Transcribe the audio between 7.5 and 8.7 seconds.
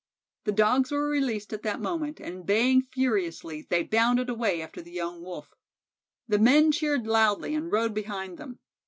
and rode behind them.